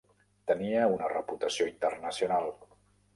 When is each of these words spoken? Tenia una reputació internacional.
Tenia 0.51 0.87
una 0.93 1.09
reputació 1.11 1.67
internacional. 1.73 2.49